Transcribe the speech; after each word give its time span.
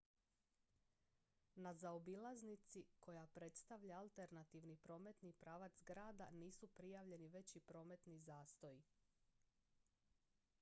na 1.55 1.73
zaobilaznici 1.73 2.83
koja 2.99 3.25
predstavlja 3.35 3.99
alternativni 3.99 4.77
prometni 4.87 5.33
pravac 5.43 5.79
grada 5.91 6.29
nisu 6.31 6.67
prijavljeni 6.67 7.27
veći 7.39 7.59
prometni 7.59 8.19
zastoji 8.19 8.83